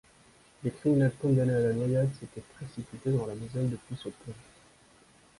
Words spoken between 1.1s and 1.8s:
condamnés à la